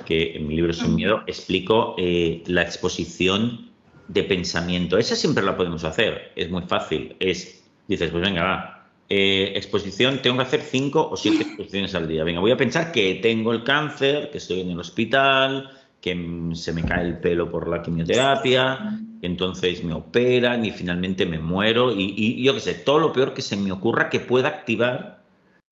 Que 0.05 0.35
en 0.35 0.47
mi 0.47 0.55
libro 0.55 0.73
Sin 0.73 0.95
Miedo 0.95 1.23
explico 1.27 1.95
eh, 1.97 2.43
la 2.47 2.63
exposición 2.63 3.69
de 4.07 4.23
pensamiento. 4.23 4.97
Esa 4.97 5.15
siempre 5.15 5.43
la 5.43 5.55
podemos 5.55 5.83
hacer, 5.83 6.33
es 6.35 6.49
muy 6.49 6.63
fácil. 6.63 7.15
Es, 7.19 7.63
dices, 7.87 8.09
pues 8.09 8.23
venga, 8.23 8.43
va, 8.43 8.87
eh, 9.07 9.53
exposición, 9.55 10.21
tengo 10.23 10.37
que 10.37 10.43
hacer 10.43 10.61
cinco 10.61 11.09
o 11.09 11.15
siete 11.15 11.43
exposiciones 11.43 11.93
al 11.93 12.07
día. 12.07 12.23
Venga, 12.23 12.39
voy 12.39 12.51
a 12.51 12.57
pensar 12.57 12.91
que 12.91 13.19
tengo 13.21 13.53
el 13.53 13.63
cáncer, 13.63 14.31
que 14.31 14.39
estoy 14.39 14.61
en 14.61 14.71
el 14.71 14.79
hospital, 14.79 15.69
que 16.01 16.49
se 16.53 16.73
me 16.73 16.83
cae 16.83 17.05
el 17.05 17.19
pelo 17.19 17.51
por 17.51 17.67
la 17.67 17.83
quimioterapia, 17.83 18.99
entonces 19.21 19.83
me 19.83 19.93
operan 19.93 20.65
y 20.65 20.71
finalmente 20.71 21.27
me 21.27 21.37
muero 21.37 21.93
y, 21.95 22.41
yo 22.41 22.55
qué 22.55 22.59
sé, 22.59 22.73
todo 22.73 22.97
lo 22.97 23.13
peor 23.13 23.35
que 23.35 23.43
se 23.43 23.55
me 23.55 23.71
ocurra 23.71 24.09
que 24.09 24.19
pueda 24.19 24.47
activar 24.47 25.20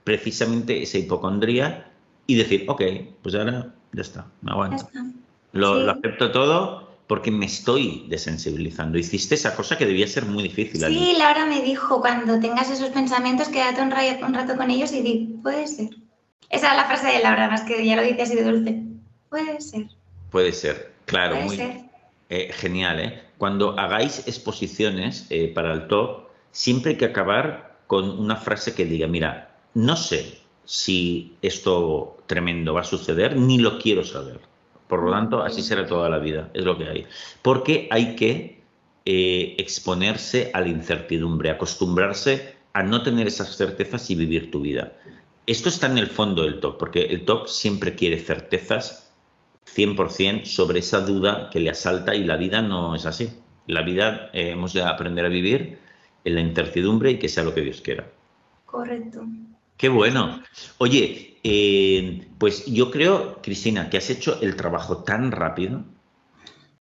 precisamente 0.10 0.82
esa 0.82 0.98
hipocondría 0.98 1.92
y 2.25 2.34
decir, 2.34 2.66
ok, 2.68 2.82
pues 3.22 3.36
ahora 3.36 3.75
ya 3.94 4.01
está, 4.01 4.25
me 4.42 4.51
aguanto. 4.51 4.89
Lo, 5.51 5.88
acepto 5.88 6.32
todo 6.32 6.89
porque 7.06 7.30
me 7.30 7.46
estoy 7.46 8.08
desensibilizando. 8.10 8.98
Hiciste 8.98 9.36
esa 9.36 9.56
cosa 9.56 9.78
que 9.78 9.86
debía 9.86 10.08
ser 10.08 10.25
muy 10.25 10.42
difícil. 10.42 10.84
Sí, 10.84 11.13
Laura 11.16 11.46
me 11.46 11.62
dijo, 11.62 12.01
cuando 12.01 12.39
tengas 12.39 12.72
esos 12.72 12.89
pensamientos, 12.89 13.50
quédate 13.50 13.84
un, 13.84 13.92
rato, 13.92 14.25
un 14.25 14.34
rato 14.34 14.58
con 14.58 14.72
ellos 14.72 14.92
y 14.94 15.01
di, 15.04 15.39
puede 15.44 15.68
ser. 15.68 15.89
Esa 16.50 16.72
es 16.72 16.78
la 16.78 16.86
frase 16.86 17.06
de 17.06 17.22
Laura, 17.22 17.48
más 17.48 17.62
que 17.62 17.86
ya 17.86 17.96
lo 17.96 18.01
dice 18.01 18.24
así 18.24 18.34
de 18.34 18.44
dulce. 18.44 18.82
Puede 19.30 19.62
ser. 19.62 19.89
Puede 20.32 20.54
ser, 20.54 20.92
claro. 21.06 21.36
Puede 21.36 21.56
ser. 21.56 21.82
Eh, 22.30 22.51
genial, 22.51 23.00
¿eh? 23.00 23.24
Cuando 23.38 23.78
hagáis 23.78 24.28
exposiciones 24.28 25.28
eh, 25.30 25.51
para 25.54 25.72
el 25.72 25.88
top, 25.88 26.30
siempre 26.51 26.94
hay 26.94 26.98
que 26.98 27.06
acabar 27.06 27.78
con 27.86 28.10
una 28.20 28.38
frase 28.38 28.74
que 28.74 28.86
diga, 28.86 29.06
mira, 29.06 29.49
no 29.73 29.95
sé 29.95 30.39
si 30.65 31.35
esto 31.41 32.17
tremendo 32.27 32.73
va 32.73 32.81
a 32.81 32.83
suceder, 32.83 33.35
ni 33.35 33.57
lo 33.57 33.79
quiero 33.79 34.03
saber. 34.03 34.39
Por 34.88 35.03
lo 35.03 35.11
tanto, 35.11 35.43
así 35.43 35.61
será 35.61 35.85
toda 35.85 36.09
la 36.09 36.19
vida, 36.19 36.49
es 36.53 36.63
lo 36.63 36.77
que 36.77 36.88
hay. 36.88 37.05
Porque 37.41 37.88
hay 37.91 38.15
que 38.15 38.61
eh, 39.05 39.55
exponerse 39.57 40.51
a 40.53 40.61
la 40.61 40.67
incertidumbre, 40.67 41.49
acostumbrarse 41.49 42.55
a 42.73 42.83
no 42.83 43.03
tener 43.03 43.27
esas 43.27 43.55
certezas 43.55 44.09
y 44.09 44.15
vivir 44.15 44.51
tu 44.51 44.61
vida. 44.61 44.93
Esto 45.47 45.69
está 45.69 45.88
en 45.88 45.97
el 45.97 46.07
fondo 46.07 46.43
del 46.43 46.59
TOC, 46.59 46.77
porque 46.77 47.01
el 47.05 47.25
TOC 47.25 47.47
siempre 47.47 47.95
quiere 47.95 48.19
certezas 48.19 49.11
100% 49.75 50.45
sobre 50.45 50.79
esa 50.79 51.01
duda 51.01 51.49
que 51.51 51.59
le 51.59 51.69
asalta 51.69 52.15
y 52.15 52.23
la 52.23 52.38
vida 52.38 52.61
no 52.61 52.95
es 52.95 53.05
así. 53.05 53.29
La 53.67 53.81
vida 53.81 54.29
eh, 54.33 54.51
hemos 54.51 54.73
de 54.73 54.83
aprender 54.83 55.25
a 55.25 55.29
vivir 55.29 55.79
en 56.23 56.35
la 56.35 56.41
incertidumbre 56.41 57.11
y 57.11 57.19
que 57.19 57.29
sea 57.29 57.43
lo 57.43 57.53
que 57.53 57.61
Dios 57.61 57.81
quiera. 57.81 58.07
Correcto. 58.65 59.25
Qué 59.79 59.88
bueno. 59.88 60.43
Oye, 60.77 61.38
eh, 61.41 62.27
pues 62.38 62.65
yo 62.65 62.91
creo, 62.91 63.41
Cristina, 63.41 63.89
que 63.89 63.98
has 63.98 64.09
hecho 64.09 64.38
el 64.41 64.57
trabajo 64.57 65.03
tan 65.03 65.31
rápido 65.31 65.86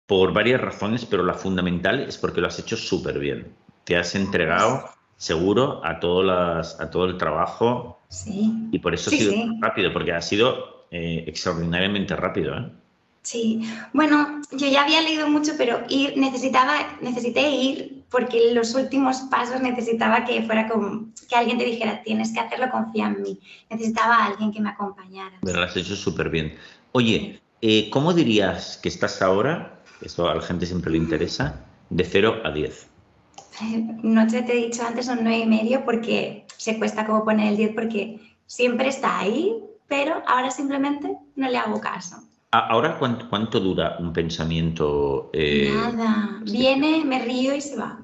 por 0.08 0.34
varias 0.34 0.60
razones, 0.60 1.06
pero 1.06 1.24
la 1.24 1.36
fundamental 1.36 2.00
es 2.00 2.18
porque 2.18 2.42
lo 2.42 2.48
has 2.48 2.58
hecho 2.58 2.76
súper 2.76 3.20
bien. 3.20 3.54
Te 3.84 3.98
has 3.98 4.16
entregado 4.16 4.90
seguro 5.16 5.80
a, 5.84 6.00
las, 6.24 6.82
a 6.82 6.90
todo 6.90 7.06
el 7.06 7.20
trabajo 7.20 8.00
sí. 8.10 8.52
y 8.72 8.80
por 8.80 8.96
eso 8.96 9.12
ha 9.12 9.14
sido 9.14 9.34
rápido, 9.62 9.94
porque 9.94 10.14
ha 10.14 10.22
sido 10.24 10.88
eh, 10.90 11.24
extraordinariamente 11.28 12.16
rápido. 12.16 12.58
¿eh? 12.58 12.72
Sí, 13.22 13.62
bueno, 13.94 14.42
yo 14.54 14.68
ya 14.68 14.86
había 14.86 15.04
leído 15.04 15.30
mucho, 15.30 15.52
pero 15.56 15.84
ir, 15.88 16.18
necesitaba, 16.18 16.98
necesité 17.02 17.48
ir 17.52 17.97
porque 18.10 18.54
los 18.54 18.74
últimos 18.76 19.18
pasos 19.30 19.62
necesitaba 19.62 20.24
que 20.26 20.44
fuera 20.44 20.68
que 20.68 21.36
alguien 21.36 21.58
te 21.58 21.66
dijera, 21.66 22.02
tienes 22.04 22.32
que 22.32 22.40
hacerlo, 22.40 22.70
confía 22.72 23.08
en 23.08 23.22
mí. 23.22 23.40
Necesitaba 23.70 24.16
a 24.16 24.26
alguien 24.28 24.52
que 24.52 24.62
me 24.62 24.70
acompañara. 24.70 25.38
Pero 25.42 25.60
lo 25.60 25.66
has 25.66 25.76
hecho 25.76 25.96
súper 25.96 26.30
bien. 26.30 26.56
Oye, 26.94 27.42
eh, 27.62 27.90
¿cómo 27.90 28.14
dirías 28.14 28.78
que 28.78 28.90
estás 28.90 29.22
ahora? 29.22 29.82
Esto 30.02 30.30
a 30.30 30.36
la 30.36 30.42
gente 30.42 30.66
siempre 30.66 30.92
le 30.92 30.98
interesa, 30.98 31.66
de 31.90 32.04
0 32.04 32.42
a 32.44 32.52
10. 32.52 32.88
No 34.04 34.28
te, 34.28 34.44
te 34.44 34.54
he 34.54 34.68
dicho 34.68 34.84
antes 34.86 35.08
un 35.08 35.24
9 35.24 35.40
y 35.40 35.46
medio 35.46 35.84
porque 35.84 36.46
se 36.58 36.78
cuesta 36.78 37.06
como 37.06 37.26
poner 37.26 37.50
el 37.50 37.58
10 37.58 37.72
porque 37.74 38.20
siempre 38.46 38.90
está 38.90 39.20
ahí, 39.20 39.56
pero 39.88 40.22
ahora 40.28 40.52
simplemente 40.52 41.18
no 41.36 41.50
le 41.50 41.58
hago 41.58 41.82
caso. 41.82 42.27
Ahora, 42.52 42.98
¿cuánto, 42.98 43.60
dura 43.60 43.98
un 44.00 44.14
pensamiento? 44.14 45.30
Eh, 45.34 45.70
Nada, 45.74 46.42
viene, 46.46 47.04
me 47.04 47.24
río 47.24 47.54
y 47.54 47.62
se 47.62 47.76
va. 47.76 48.00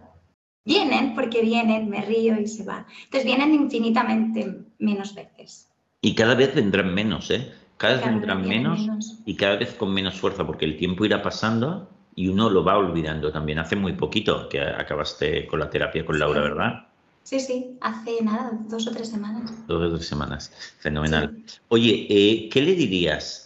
Vienen 0.65 1.15
porque 1.15 1.41
vienen, 1.41 1.89
me 1.89 2.01
río 2.01 2.39
y 2.39 2.47
se 2.47 2.63
va. 2.63 2.85
Entonces 3.05 3.25
vienen 3.25 3.53
infinitamente 3.53 4.65
menos 4.79 5.15
veces. 5.15 5.69
Y 6.01 6.15
cada 6.15 6.35
vez 6.35 6.53
vendrán 6.53 6.93
menos, 6.93 7.31
¿eh? 7.31 7.53
Cada 7.77 7.95
vez 7.95 8.05
vendrán 8.05 8.47
menos, 8.47 9.19
y 9.25 9.35
cada 9.35 9.55
vez 9.55 9.73
con 9.73 9.93
menos 9.93 10.15
fuerza, 10.15 10.45
porque 10.45 10.65
el 10.65 10.77
tiempo 10.77 11.05
irá 11.05 11.21
pasando 11.21 11.89
y 12.15 12.27
uno 12.27 12.49
lo 12.49 12.63
va 12.63 12.77
olvidando 12.77 13.31
también. 13.31 13.59
Hace 13.59 13.75
muy 13.75 13.93
poquito 13.93 14.47
que 14.47 14.61
acabaste 14.61 15.47
con 15.47 15.59
la 15.59 15.69
terapia 15.69 16.05
con 16.05 16.19
Laura, 16.19 16.41
¿verdad? 16.41 16.87
Sí, 17.23 17.39
sí, 17.39 17.77
hace 17.81 18.21
nada, 18.21 18.51
dos 18.69 18.87
o 18.87 18.91
tres 18.91 19.09
semanas. 19.09 19.65
Dos 19.67 19.91
o 19.91 19.95
tres 19.95 20.07
semanas, 20.07 20.53
fenomenal. 20.79 21.43
Oye, 21.69 22.05
eh, 22.09 22.49
¿qué 22.49 22.61
le 22.61 22.75
dirías 22.75 23.42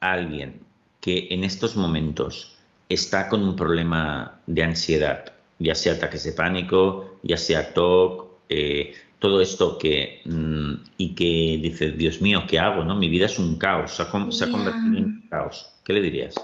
alguien 0.00 0.60
que 1.00 1.28
en 1.30 1.44
estos 1.44 1.76
momentos 1.76 2.58
está 2.88 3.28
con 3.28 3.42
un 3.42 3.56
problema 3.56 4.40
de 4.46 4.62
ansiedad, 4.62 5.32
ya 5.58 5.74
sea 5.74 5.94
ataques 5.94 6.24
de 6.24 6.32
pánico, 6.32 7.18
ya 7.22 7.36
sea 7.36 7.72
TOC, 7.74 8.28
eh, 8.48 8.94
todo 9.18 9.40
esto 9.40 9.78
que 9.78 10.22
mm, 10.24 10.74
y 10.96 11.14
que 11.14 11.58
dice, 11.62 11.92
Dios 11.92 12.20
mío, 12.20 12.44
¿qué 12.48 12.58
hago? 12.58 12.84
¿no? 12.84 12.94
Mi 12.94 13.08
vida 13.08 13.26
es 13.26 13.38
un 13.38 13.56
caos, 13.56 13.96
se 13.96 14.02
ha, 14.02 14.10
convertido 14.10 14.98
en 14.98 15.04
un 15.04 15.26
caos. 15.28 15.72
¿Qué 15.84 15.92
le 15.92 16.02
dirías? 16.02 16.34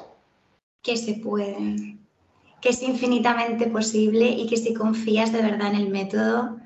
Que 0.82 0.96
se 0.96 1.14
puede, 1.14 1.96
que 2.60 2.68
es 2.68 2.82
infinitamente 2.82 3.68
posible 3.68 4.28
y 4.28 4.46
que 4.46 4.56
si 4.56 4.74
confías 4.74 5.32
de 5.32 5.42
verdad 5.42 5.72
en 5.74 5.76
el 5.76 5.90
método, 5.90 6.58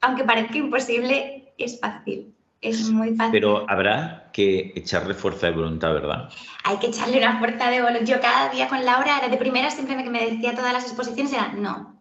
aunque 0.00 0.24
parezca 0.24 0.58
imposible, 0.58 1.52
es 1.58 1.80
fácil. 1.80 2.35
Es 2.60 2.90
muy 2.90 3.14
fácil. 3.14 3.32
Pero 3.32 3.68
habrá 3.70 4.30
que 4.32 4.72
echarle 4.74 5.14
fuerza 5.14 5.46
de 5.46 5.52
voluntad, 5.52 5.92
¿verdad? 5.92 6.30
Hay 6.64 6.78
que 6.78 6.88
echarle 6.88 7.18
una 7.18 7.38
fuerza 7.38 7.70
de 7.70 7.82
voluntad. 7.82 8.06
Yo 8.06 8.20
cada 8.20 8.48
día 8.48 8.68
con 8.68 8.84
Laura 8.84 9.18
era 9.18 9.28
de 9.28 9.36
primera, 9.36 9.70
siempre 9.70 10.02
que 10.02 10.10
me 10.10 10.30
decía 10.30 10.54
todas 10.54 10.72
las 10.72 10.84
exposiciones 10.84 11.32
era 11.32 11.52
no, 11.52 12.00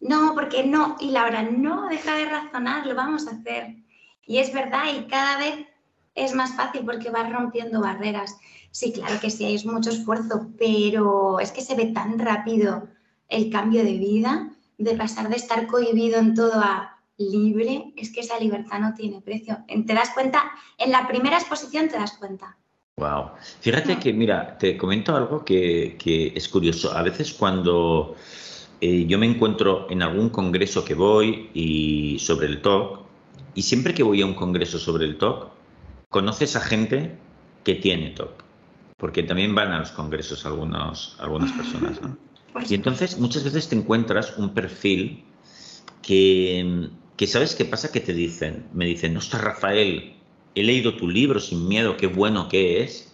no, 0.00 0.34
porque 0.34 0.64
no. 0.64 0.96
Y 1.00 1.10
Laura, 1.10 1.42
no, 1.42 1.88
deja 1.88 2.14
de 2.16 2.26
razonar, 2.26 2.86
lo 2.86 2.94
vamos 2.94 3.26
a 3.26 3.32
hacer. 3.32 3.76
Y 4.26 4.38
es 4.38 4.52
verdad, 4.52 4.84
y 4.94 5.06
cada 5.06 5.38
vez 5.38 5.66
es 6.14 6.34
más 6.34 6.54
fácil 6.54 6.84
porque 6.84 7.10
vas 7.10 7.32
rompiendo 7.32 7.80
barreras. 7.80 8.36
Sí, 8.70 8.92
claro 8.92 9.20
que 9.20 9.30
sí, 9.30 9.44
hay 9.44 9.62
mucho 9.66 9.90
esfuerzo, 9.90 10.48
pero 10.58 11.40
es 11.40 11.52
que 11.52 11.62
se 11.62 11.74
ve 11.74 11.86
tan 11.86 12.18
rápido 12.18 12.88
el 13.28 13.50
cambio 13.50 13.84
de 13.84 13.98
vida, 13.98 14.50
de 14.78 14.94
pasar 14.94 15.28
de 15.28 15.36
estar 15.36 15.66
cohibido 15.66 16.18
en 16.18 16.34
todo 16.34 16.60
a 16.60 16.93
libre, 17.18 17.92
es 17.96 18.12
que 18.12 18.20
esa 18.20 18.38
libertad 18.38 18.80
no 18.80 18.94
tiene 18.94 19.20
precio. 19.20 19.58
Te 19.66 19.94
das 19.94 20.10
cuenta, 20.10 20.50
en 20.78 20.90
la 20.90 21.06
primera 21.06 21.38
exposición 21.38 21.88
te 21.88 21.96
das 21.96 22.16
cuenta. 22.18 22.56
Wow. 22.96 23.30
Fíjate 23.60 23.98
que, 23.98 24.12
mira, 24.12 24.56
te 24.56 24.76
comento 24.76 25.16
algo 25.16 25.44
que, 25.44 25.96
es 26.34 26.48
curioso. 26.48 26.96
A 26.96 27.02
veces 27.02 27.32
cuando 27.32 28.14
eh, 28.80 29.04
yo 29.06 29.18
me 29.18 29.26
encuentro 29.26 29.90
en 29.90 30.02
algún 30.02 30.30
congreso 30.30 30.84
que 30.84 30.94
voy 30.94 31.50
y 31.54 32.18
sobre 32.20 32.46
el 32.46 32.62
TOC, 32.62 33.00
y 33.54 33.62
siempre 33.62 33.94
que 33.94 34.02
voy 34.02 34.22
a 34.22 34.26
un 34.26 34.34
congreso 34.34 34.78
sobre 34.78 35.06
el 35.06 35.18
TOC, 35.18 35.50
conoces 36.08 36.54
a 36.56 36.60
gente 36.60 37.16
que 37.64 37.74
tiene 37.74 38.10
TOC, 38.10 38.44
porque 38.96 39.22
también 39.22 39.54
van 39.54 39.72
a 39.72 39.80
los 39.80 39.90
congresos 39.90 40.46
algunos, 40.46 41.16
algunas 41.18 41.50
personas. 41.52 41.98
Pues 42.52 42.70
y 42.70 42.74
entonces 42.74 43.18
muchas 43.18 43.42
veces 43.42 43.68
te 43.68 43.74
encuentras 43.74 44.36
un 44.38 44.54
perfil 44.54 45.24
que 46.02 46.90
que 47.16 47.26
sabes 47.26 47.54
qué 47.54 47.64
pasa 47.64 47.92
que 47.92 48.00
te 48.00 48.12
dicen, 48.12 48.66
me 48.72 48.86
dicen, 48.86 49.12
no 49.14 49.20
está 49.20 49.38
Rafael, 49.38 50.14
he 50.54 50.62
leído 50.62 50.96
tu 50.96 51.08
libro 51.08 51.40
sin 51.40 51.68
miedo, 51.68 51.96
qué 51.96 52.06
bueno 52.06 52.48
que 52.48 52.82
es. 52.82 53.12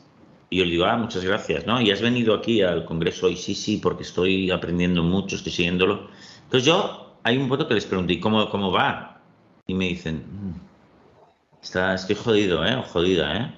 Y 0.48 0.58
yo 0.58 0.64
le 0.64 0.72
digo, 0.72 0.84
ah, 0.84 0.96
muchas 0.96 1.24
gracias, 1.24 1.66
¿no? 1.66 1.80
Y 1.80 1.90
has 1.90 2.00
venido 2.00 2.34
aquí 2.34 2.60
al 2.62 2.84
Congreso 2.84 3.26
hoy, 3.26 3.36
sí, 3.36 3.54
sí, 3.54 3.76
porque 3.76 4.02
estoy 4.02 4.50
aprendiendo 4.50 5.02
mucho, 5.02 5.36
estoy 5.36 5.52
siguiéndolo. 5.52 6.08
Entonces 6.44 6.66
yo, 6.66 7.14
hay 7.22 7.36
un 7.36 7.48
voto 7.48 7.68
que 7.68 7.74
les 7.74 7.86
pregunté, 7.86 8.14
¿y 8.14 8.20
cómo, 8.20 8.48
cómo 8.50 8.72
va? 8.72 9.20
Y 9.66 9.74
me 9.74 9.88
dicen, 9.88 10.16
mm, 10.16 11.62
está, 11.62 11.94
estoy 11.94 12.16
jodido, 12.16 12.64
¿eh? 12.64 12.74
O 12.74 12.82
jodida, 12.82 13.36
¿eh? 13.36 13.54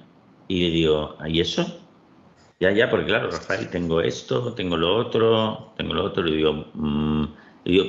Y 0.48 0.64
le 0.64 0.70
digo, 0.70 1.16
¿y 1.26 1.40
eso? 1.40 1.64
Ya, 2.60 2.70
ya, 2.72 2.90
porque 2.90 3.06
claro, 3.06 3.30
Rafael, 3.30 3.70
tengo 3.70 4.00
esto, 4.02 4.52
tengo 4.52 4.76
lo 4.76 4.94
otro, 4.94 5.72
tengo 5.76 5.94
lo 5.94 6.04
otro. 6.04 6.28
Y 6.28 6.36
digo, 6.36 6.66
mmm, 6.74 7.24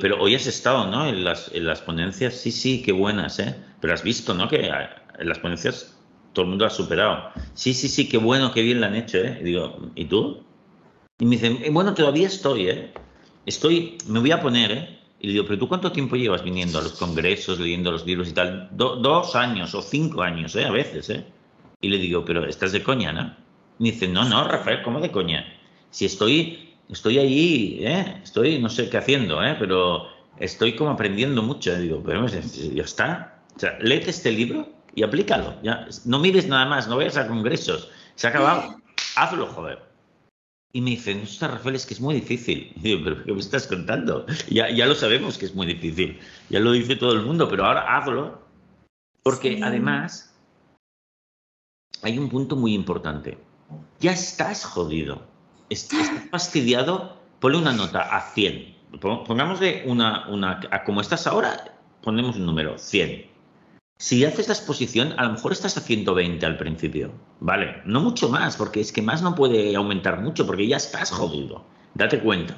pero 0.00 0.20
hoy 0.20 0.34
has 0.34 0.46
estado, 0.46 0.86
¿no? 0.90 1.06
En 1.06 1.24
las, 1.24 1.50
en 1.52 1.66
las 1.66 1.80
ponencias, 1.80 2.34
sí, 2.34 2.50
sí, 2.50 2.82
qué 2.82 2.92
buenas, 2.92 3.38
¿eh? 3.38 3.56
Pero 3.80 3.94
has 3.94 4.02
visto, 4.02 4.34
¿no? 4.34 4.48
Que 4.48 4.70
en 5.18 5.28
las 5.28 5.38
ponencias 5.38 5.98
todo 6.32 6.44
el 6.44 6.50
mundo 6.50 6.66
ha 6.66 6.70
superado. 6.70 7.30
Sí, 7.54 7.74
sí, 7.74 7.88
sí, 7.88 8.08
qué 8.08 8.18
bueno, 8.18 8.52
qué 8.52 8.62
bien 8.62 8.80
lo 8.80 8.86
han 8.86 8.94
hecho, 8.94 9.18
¿eh? 9.18 9.38
Y 9.40 9.44
digo, 9.44 9.90
¿y 9.94 10.04
tú? 10.04 10.42
Y 11.18 11.24
me 11.24 11.32
dicen, 11.32 11.58
eh, 11.62 11.70
bueno, 11.70 11.94
todavía 11.94 12.26
estoy, 12.26 12.68
¿eh? 12.68 12.92
Estoy, 13.46 13.98
me 14.08 14.20
voy 14.20 14.32
a 14.32 14.40
poner, 14.40 14.72
¿eh? 14.72 14.98
Y 15.20 15.28
digo, 15.28 15.44
¿pero 15.44 15.58
tú 15.58 15.68
cuánto 15.68 15.90
tiempo 15.90 16.16
llevas 16.16 16.44
viniendo 16.44 16.78
a 16.78 16.82
los 16.82 16.92
congresos, 16.92 17.58
leyendo 17.58 17.90
los 17.90 18.04
libros 18.04 18.28
y 18.28 18.32
tal? 18.32 18.68
dos 18.72 19.34
años 19.34 19.74
o 19.74 19.80
cinco 19.80 20.22
años, 20.22 20.54
¿eh? 20.56 20.64
A 20.64 20.70
veces, 20.70 21.08
¿eh? 21.10 21.24
Y 21.80 21.88
le 21.88 21.98
digo, 21.98 22.24
¿pero 22.24 22.44
estás 22.46 22.72
de 22.72 22.82
coña, 22.82 23.12
no? 23.12 23.34
Y 23.78 23.84
me 23.84 23.90
dicen, 23.92 24.12
no, 24.12 24.24
no, 24.24 24.46
Rafael, 24.46 24.82
¿cómo 24.82 25.00
de 25.00 25.10
coña? 25.10 25.44
Si 25.90 26.04
estoy 26.04 26.73
estoy 26.88 27.18
ahí, 27.18 27.78
¿eh? 27.80 28.20
estoy 28.22 28.58
no 28.58 28.68
sé 28.68 28.88
qué 28.88 28.98
haciendo, 28.98 29.42
¿eh? 29.42 29.56
pero 29.58 30.06
estoy 30.38 30.76
como 30.76 30.90
aprendiendo 30.90 31.42
mucho. 31.42 31.76
digo, 31.76 32.02
pero 32.04 32.26
ya 32.26 32.82
está. 32.82 33.42
O 33.56 33.60
sea, 33.60 33.78
léete 33.80 34.10
este 34.10 34.32
libro 34.32 34.68
y 34.94 35.02
aplícalo. 35.02 35.54
Ya. 35.62 35.86
No 36.04 36.18
mires 36.18 36.46
nada 36.46 36.66
más, 36.66 36.88
no 36.88 36.96
vayas 36.96 37.16
a 37.16 37.28
congresos. 37.28 37.90
Se 38.14 38.26
ha 38.26 38.30
acabado. 38.30 38.76
Hazlo, 39.16 39.46
joder. 39.46 39.78
Y 40.72 40.80
me 40.80 40.90
dice, 40.90 41.14
no, 41.14 41.48
Rafael, 41.48 41.76
es 41.76 41.86
que 41.86 41.94
es 41.94 42.00
muy 42.00 42.16
difícil. 42.16 42.72
Y 42.76 42.80
digo, 42.82 43.00
pero 43.04 43.24
¿qué 43.24 43.32
me 43.32 43.40
estás 43.40 43.66
contando? 43.66 44.26
Ya, 44.50 44.70
ya 44.70 44.86
lo 44.86 44.94
sabemos 44.94 45.38
que 45.38 45.46
es 45.46 45.54
muy 45.54 45.66
difícil. 45.66 46.18
Ya 46.50 46.60
lo 46.60 46.72
dice 46.72 46.96
todo 46.96 47.12
el 47.12 47.22
mundo, 47.22 47.48
pero 47.48 47.64
ahora 47.64 47.96
hazlo. 47.96 48.42
Porque 49.22 49.60
además 49.62 50.34
hay 52.02 52.18
un 52.18 52.28
punto 52.28 52.56
muy 52.56 52.74
importante. 52.74 53.38
Ya 54.00 54.12
estás 54.12 54.64
jodido. 54.64 55.22
Estás 55.74 56.08
fastidiado. 56.30 57.16
Ponle 57.40 57.58
una 57.58 57.72
nota 57.72 58.02
a 58.02 58.20
100. 58.20 58.76
Pongámosle 59.00 59.82
una, 59.86 60.28
una, 60.28 60.60
a 60.70 60.84
como 60.84 61.00
estás 61.00 61.26
ahora, 61.26 61.76
ponemos 62.00 62.36
un 62.36 62.46
número, 62.46 62.78
100. 62.78 63.26
Si 63.98 64.24
haces 64.24 64.46
la 64.46 64.54
exposición, 64.54 65.14
a 65.18 65.24
lo 65.24 65.32
mejor 65.32 65.50
estás 65.50 65.76
a 65.76 65.80
120 65.80 66.46
al 66.46 66.56
principio, 66.58 67.10
¿vale? 67.40 67.82
No 67.86 68.00
mucho 68.00 68.28
más, 68.28 68.56
porque 68.56 68.80
es 68.80 68.92
que 68.92 69.02
más 69.02 69.20
no 69.20 69.34
puede 69.34 69.74
aumentar 69.74 70.20
mucho, 70.20 70.46
porque 70.46 70.68
ya 70.68 70.76
estás 70.76 71.10
jodido. 71.10 71.64
Date 71.94 72.20
cuenta. 72.20 72.56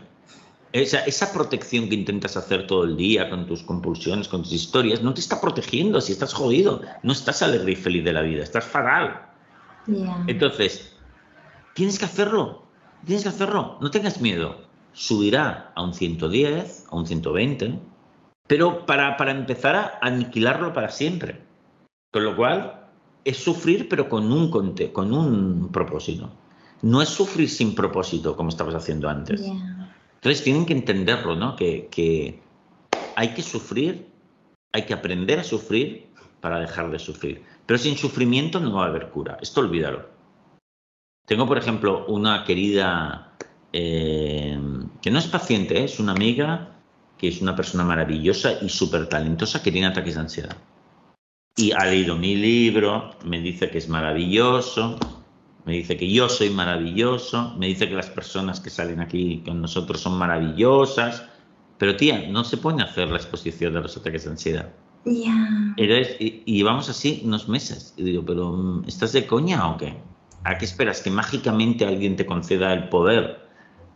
Esa, 0.72 1.00
esa 1.06 1.32
protección 1.32 1.88
que 1.88 1.94
intentas 1.94 2.36
hacer 2.36 2.66
todo 2.66 2.84
el 2.84 2.98
día 2.98 3.30
con 3.30 3.46
tus 3.46 3.62
compulsiones, 3.62 4.28
con 4.28 4.42
tus 4.42 4.52
historias, 4.52 5.00
no 5.00 5.14
te 5.14 5.20
está 5.20 5.40
protegiendo 5.40 6.02
si 6.02 6.12
estás 6.12 6.34
jodido. 6.34 6.82
No 7.02 7.12
estás 7.12 7.40
alegre 7.40 7.72
y 7.72 7.76
feliz 7.76 8.04
de 8.04 8.12
la 8.12 8.20
vida, 8.20 8.42
estás 8.42 8.66
fatal. 8.66 9.22
Entonces, 10.26 10.94
tienes 11.72 11.98
que 11.98 12.04
hacerlo, 12.04 12.65
tienes 13.04 13.22
que 13.22 13.28
hacerlo, 13.28 13.78
no 13.80 13.90
tengas 13.90 14.20
miedo. 14.20 14.64
Subirá 14.92 15.72
a 15.74 15.82
un 15.82 15.92
110, 15.92 16.86
a 16.90 16.96
un 16.96 17.06
120, 17.06 17.78
pero 18.46 18.86
para, 18.86 19.16
para 19.16 19.32
empezar 19.32 19.76
a 19.76 19.98
aniquilarlo 20.00 20.72
para 20.72 20.90
siempre. 20.90 21.42
Con 22.12 22.24
lo 22.24 22.36
cual, 22.36 22.88
es 23.24 23.36
sufrir, 23.36 23.88
pero 23.88 24.08
con 24.08 24.32
un, 24.32 24.50
con 24.50 25.12
un 25.12 25.68
propósito. 25.72 26.30
No 26.82 27.02
es 27.02 27.08
sufrir 27.08 27.50
sin 27.50 27.74
propósito, 27.74 28.36
como 28.36 28.48
estabas 28.48 28.74
haciendo 28.74 29.08
antes. 29.08 29.42
Entonces, 29.42 30.42
tienen 30.42 30.64
que 30.64 30.72
entenderlo, 30.72 31.34
¿no? 31.34 31.56
Que, 31.56 31.88
que 31.90 32.40
hay 33.16 33.34
que 33.34 33.42
sufrir, 33.42 34.06
hay 34.72 34.86
que 34.86 34.94
aprender 34.94 35.40
a 35.40 35.44
sufrir 35.44 36.06
para 36.40 36.60
dejar 36.60 36.90
de 36.90 36.98
sufrir. 36.98 37.42
Pero 37.66 37.78
sin 37.78 37.96
sufrimiento 37.96 38.60
no 38.60 38.74
va 38.74 38.84
a 38.84 38.88
haber 38.88 39.10
cura. 39.10 39.38
Esto 39.40 39.60
olvídalo. 39.60 40.15
Tengo, 41.26 41.46
por 41.46 41.58
ejemplo, 41.58 42.06
una 42.06 42.44
querida 42.44 43.32
eh, 43.72 44.58
que 45.02 45.10
no 45.10 45.18
es 45.18 45.26
paciente, 45.26 45.78
¿eh? 45.78 45.84
es 45.84 45.98
una 45.98 46.12
amiga 46.12 46.72
que 47.18 47.28
es 47.28 47.42
una 47.42 47.56
persona 47.56 47.84
maravillosa 47.84 48.52
y 48.62 48.68
súper 48.68 49.08
talentosa 49.08 49.62
que 49.62 49.72
tiene 49.72 49.88
ataques 49.88 50.14
de 50.14 50.20
ansiedad. 50.20 50.56
Y 51.56 51.72
ha 51.72 51.86
leído 51.86 52.16
mi 52.16 52.36
libro, 52.36 53.12
me 53.24 53.40
dice 53.40 53.70
que 53.70 53.78
es 53.78 53.88
maravilloso, 53.88 54.98
me 55.64 55.72
dice 55.72 55.96
que 55.96 56.10
yo 56.10 56.28
soy 56.28 56.50
maravilloso, 56.50 57.54
me 57.58 57.66
dice 57.66 57.88
que 57.88 57.94
las 57.94 58.10
personas 58.10 58.60
que 58.60 58.70
salen 58.70 59.00
aquí 59.00 59.42
con 59.44 59.60
nosotros 59.62 60.00
son 60.00 60.18
maravillosas, 60.18 61.24
pero 61.78 61.96
tía, 61.96 62.28
no 62.28 62.44
se 62.44 62.58
pone 62.58 62.82
a 62.82 62.86
hacer 62.86 63.08
la 63.08 63.16
exposición 63.16 63.74
de 63.74 63.80
los 63.80 63.96
ataques 63.96 64.24
de 64.24 64.30
ansiedad. 64.30 64.72
Ya. 65.04 65.74
Y, 65.76 66.42
y, 66.44 66.62
vamos 66.62 66.88
así 66.88 67.22
unos 67.24 67.48
meses. 67.48 67.94
Y 67.96 68.04
digo, 68.04 68.24
pero 68.24 68.52
mm, 68.52 68.84
¿estás 68.86 69.12
de 69.12 69.26
coña 69.26 69.68
o 69.70 69.76
qué? 69.76 69.96
¿A 70.46 70.58
qué 70.58 70.64
esperas? 70.64 71.02
¿Que 71.02 71.10
mágicamente 71.10 71.84
alguien 71.84 72.14
te 72.14 72.24
conceda 72.24 72.72
el 72.72 72.88
poder 72.88 73.46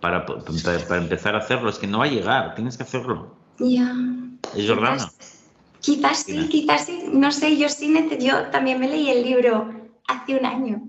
para, 0.01 0.27
para, 0.27 1.01
empezar 1.01 1.37
a 1.37 1.39
hacerlo. 1.39 1.71
Es 1.71 1.79
que 1.79 1.87
no 1.87 1.99
va 1.99 2.07
a 2.07 2.09
llegar, 2.09 2.57
tienes 2.57 2.77
que 2.77 2.83
hacerlo. 2.83 3.37
Ya. 3.61 3.95
Es 4.57 4.67
verdad. 4.67 4.99
Quizás, 5.79 6.25
sí, 6.25 6.49
quizás 6.49 6.87
sí. 6.87 7.05
No 7.13 7.31
sé, 7.31 7.57
yo 7.57 7.69
sí, 7.69 7.95
yo 8.19 8.47
también 8.47 8.81
me 8.81 8.89
leí 8.89 9.11
el 9.11 9.23
libro 9.23 9.73
hace 10.09 10.35
un 10.35 10.45
año. 10.45 10.89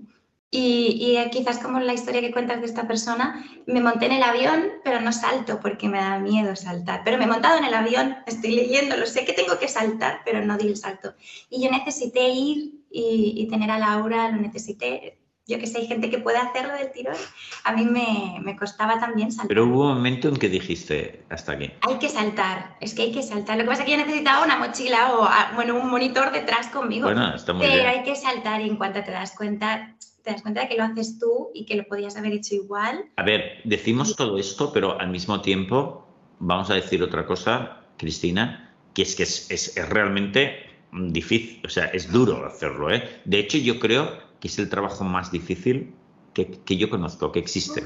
Y, 0.50 1.16
y, 1.16 1.30
quizás 1.30 1.58
como 1.58 1.78
la 1.78 1.94
historia 1.94 2.20
que 2.20 2.32
cuentas 2.32 2.60
de 2.60 2.66
esta 2.66 2.88
persona, 2.88 3.46
me 3.66 3.80
monté 3.80 4.06
en 4.06 4.12
el 4.12 4.22
avión, 4.22 4.64
pero 4.82 5.00
no 5.00 5.12
salto 5.12 5.60
porque 5.60 5.88
me 5.88 5.98
da 5.98 6.18
miedo 6.18 6.56
saltar. 6.56 7.02
Pero 7.04 7.18
me 7.18 7.24
he 7.24 7.28
montado 7.28 7.56
en 7.56 7.64
el 7.64 7.72
avión, 7.72 8.16
estoy 8.26 8.50
leyendo, 8.56 8.96
lo 8.96 9.06
sé 9.06 9.24
que 9.24 9.32
tengo 9.32 9.58
que 9.60 9.68
saltar, 9.68 10.22
pero 10.24 10.44
no 10.44 10.58
di 10.58 10.66
el 10.66 10.76
salto. 10.76 11.14
Y 11.48 11.62
yo 11.62 11.70
necesité 11.70 12.28
ir 12.30 12.82
y, 12.90 13.34
y 13.36 13.48
tener 13.48 13.70
a 13.70 13.78
Laura, 13.78 14.28
lo 14.28 14.38
necesité, 14.38 15.21
yo 15.46 15.58
que 15.58 15.66
sé, 15.66 15.78
hay 15.78 15.86
gente 15.86 16.08
que 16.08 16.18
puede 16.18 16.38
hacerlo 16.38 16.74
del 16.74 16.92
tirón. 16.92 17.16
A 17.64 17.72
mí 17.72 17.84
me, 17.84 18.38
me, 18.42 18.56
costaba 18.56 19.00
también 19.00 19.32
saltar. 19.32 19.48
Pero 19.48 19.66
hubo 19.66 19.88
un 19.88 19.94
momento 19.94 20.28
en 20.28 20.36
que 20.36 20.48
dijiste, 20.48 21.24
hasta 21.30 21.52
aquí. 21.52 21.70
Hay 21.80 21.98
que 21.98 22.08
saltar, 22.08 22.76
es 22.80 22.94
que 22.94 23.02
hay 23.02 23.12
que 23.12 23.22
saltar. 23.22 23.56
Lo 23.56 23.64
que 23.64 23.70
pasa 23.70 23.82
es 23.82 23.86
que 23.86 23.92
yo 23.92 23.98
necesitaba 23.98 24.44
una 24.44 24.56
mochila 24.56 25.14
o 25.14 25.24
ah, 25.24 25.52
bueno, 25.54 25.74
un 25.74 25.90
monitor 25.90 26.30
detrás 26.30 26.68
conmigo. 26.68 27.06
Bueno, 27.06 27.34
está 27.34 27.52
muy 27.52 27.66
Pero 27.66 27.88
hay 27.88 28.04
que 28.04 28.14
saltar 28.14 28.60
y 28.60 28.68
en 28.68 28.76
cuanto 28.76 29.02
te 29.02 29.10
das 29.10 29.34
cuenta, 29.36 29.96
te 30.22 30.30
das 30.30 30.42
cuenta 30.42 30.60
de 30.60 30.68
que 30.68 30.76
lo 30.76 30.84
haces 30.84 31.18
tú 31.18 31.50
y 31.54 31.64
que 31.64 31.74
lo 31.74 31.84
podías 31.84 32.16
haber 32.16 32.32
hecho 32.34 32.54
igual. 32.54 33.06
A 33.16 33.24
ver, 33.24 33.62
decimos 33.64 34.14
todo 34.14 34.38
esto, 34.38 34.72
pero 34.72 35.00
al 35.00 35.08
mismo 35.08 35.40
tiempo 35.40 36.06
vamos 36.38 36.70
a 36.70 36.74
decir 36.74 37.02
otra 37.02 37.26
cosa, 37.26 37.80
Cristina, 37.96 38.72
que 38.94 39.02
es 39.02 39.16
que 39.16 39.24
es, 39.24 39.50
es, 39.50 39.76
es 39.76 39.88
realmente 39.88 40.70
difícil, 40.92 41.62
o 41.64 41.68
sea, 41.68 41.86
es 41.86 42.12
duro 42.12 42.46
hacerlo. 42.46 42.92
¿eh? 42.92 43.20
De 43.24 43.40
hecho, 43.40 43.58
yo 43.58 43.80
creo 43.80 44.31
que 44.42 44.48
es 44.48 44.58
el 44.58 44.68
trabajo 44.68 45.04
más 45.04 45.30
difícil 45.30 45.94
que, 46.34 46.76
yo 46.76 46.90
conozco, 46.90 47.30
que 47.30 47.38
existe. 47.38 47.84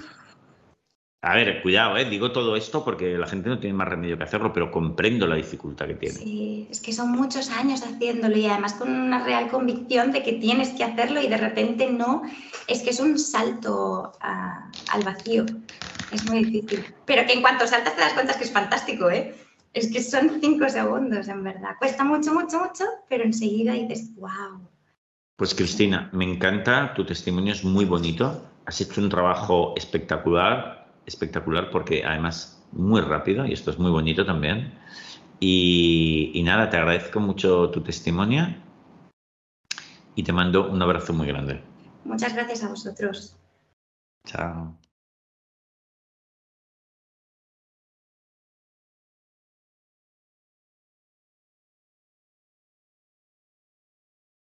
A 1.21 1.35
ver, 1.35 1.61
cuidado, 1.61 1.99
¿eh? 1.99 2.09
digo 2.09 2.33
todo 2.33 2.57
esto 2.57 2.83
porque 2.83 3.19
la 3.19 3.27
gente 3.27 3.51
no 3.51 3.59
tiene 3.59 3.77
más 3.77 3.89
remedio 3.89 4.17
que 4.17 4.25
hacerlo, 4.25 4.55
pero 4.55 4.71
comprendo 4.71 5.27
la 5.27 5.37
dificultad 5.37 5.87
que 5.87 5.97
tiene. 5.97 6.15
Sí, 6.15 6.67
es 6.71 6.81
que 6.81 6.95
son 6.95 7.11
muchos 7.11 7.51
años 7.51 7.83
haciéndolo 7.83 8.39
y 8.39 8.47
además 8.47 8.73
con 8.73 8.89
una 8.89 9.23
real 9.23 9.49
convicción 9.49 10.13
de 10.13 10.23
que 10.23 10.33
tienes 10.33 10.71
que 10.71 10.85
hacerlo 10.85 11.21
y 11.21 11.29
de 11.29 11.37
repente 11.37 11.91
no. 11.91 12.23
Es 12.69 12.83
que 12.83 12.89
es 12.89 13.01
un 13.01 13.19
salto 13.19 14.13
al 14.23 15.05
vacío. 15.05 15.45
Es 16.11 16.25
muy 16.25 16.43
difícil. 16.43 16.87
Pero 17.05 17.27
que 17.27 17.35
en 17.35 17.43
cuanto 17.43 17.67
saltas 17.67 17.97
te 17.97 18.01
das 18.01 18.15
cuenta 18.15 18.33
que 18.39 18.45
es 18.45 18.53
fantástico, 18.53 19.11
¿eh? 19.11 19.35
Es 19.75 19.93
que 19.93 20.03
son 20.03 20.39
cinco 20.41 20.71
segundos, 20.71 21.29
en 21.29 21.45
verdad. 21.45 21.77
Cuesta 21.79 22.03
mucho, 22.03 22.33
mucho, 22.33 22.61
mucho, 22.61 22.85
pero 23.11 23.25
enseguida 23.25 23.75
dices, 23.75 24.15
wow. 24.15 24.67
Pues 25.37 25.55
Cristina, 25.55 26.09
me 26.13 26.25
encanta, 26.25 26.95
tu 26.95 27.05
testimonio 27.05 27.53
es 27.53 27.63
muy 27.63 27.85
bonito, 27.85 28.43
has 28.65 28.81
hecho 28.81 29.03
un 29.03 29.11
trabajo 29.11 29.75
espectacular, 29.77 30.89
espectacular 31.05 31.71
porque 31.71 32.05
además 32.05 32.65
muy 32.73 33.03
rápido 33.03 33.45
y 33.45 33.53
esto 33.53 33.71
es 33.71 33.79
muy 33.79 33.91
bonito 33.91 34.25
también. 34.25 34.73
Y, 35.39 36.41
nada, 36.43 36.71
te 36.71 36.79
agradezco 36.79 37.21
mucho 37.21 37.71
tu 37.71 37.83
testimonio 37.83 38.47
y 40.15 40.23
te 40.23 40.33
mando 40.33 40.71
un 40.71 40.81
abrazo 40.81 41.13
muy 41.13 41.27
grande. 41.27 41.61
Muchas 42.05 42.33
gracias 42.33 42.65
a 42.65 42.69
vosotros. 42.69 43.37
Chao. 44.25 44.75